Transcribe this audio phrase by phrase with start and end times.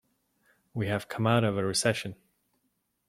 [0.73, 2.15] We have come out of a recession.